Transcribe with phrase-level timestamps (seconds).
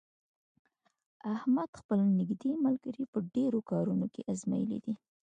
[1.35, 4.93] احمد خپل نېږدې ملګري په ډېرو کارونو کې ازمېیلي دي.